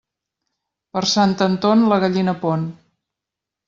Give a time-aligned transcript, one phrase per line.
[0.95, 2.69] Per Sant Anton, la gallina pon.